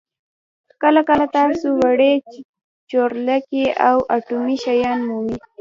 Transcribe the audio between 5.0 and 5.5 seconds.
مومئ